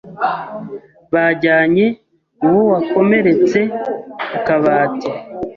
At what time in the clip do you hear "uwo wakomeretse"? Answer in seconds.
2.45-3.59